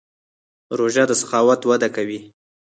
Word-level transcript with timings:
روژه 0.77 1.03
د 1.09 1.11
سخاوت 1.21 1.61
وده 1.65 1.89
کوي. 1.95 2.19